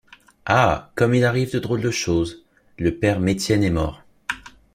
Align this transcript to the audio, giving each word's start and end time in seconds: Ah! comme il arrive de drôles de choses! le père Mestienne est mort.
Ah! 0.47 0.89
comme 0.95 1.13
il 1.13 1.23
arrive 1.25 1.53
de 1.53 1.59
drôles 1.59 1.83
de 1.83 1.91
choses! 1.91 2.43
le 2.79 2.97
père 2.97 3.19
Mestienne 3.19 3.63
est 3.63 3.69
mort. 3.69 4.01